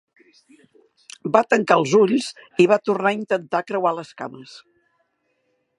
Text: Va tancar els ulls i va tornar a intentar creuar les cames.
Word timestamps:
Va 1.35 1.43
tancar 1.55 1.77
els 1.81 1.93
ulls 1.99 2.31
i 2.65 2.67
va 2.73 2.81
tornar 2.89 3.11
a 3.13 3.19
intentar 3.19 3.65
creuar 3.69 3.95
les 3.99 4.15
cames. 4.23 4.57